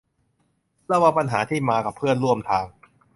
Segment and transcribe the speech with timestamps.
[0.91, 2.65] ระวังปัญหาที่มากับเพื่อนร่วมทาง